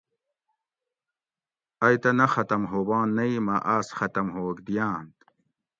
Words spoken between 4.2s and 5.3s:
ھوگ دیانت